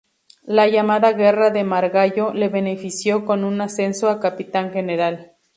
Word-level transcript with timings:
La 0.47 0.67
llamada 0.67 1.13
guerra 1.13 1.51
de 1.51 1.63
Margallo 1.63 2.33
le 2.33 2.47
benefició 2.49 3.23
con 3.23 3.43
un 3.43 3.61
ascenso 3.61 4.09
a 4.09 4.19
capitán 4.19 4.71
general. 4.71 5.33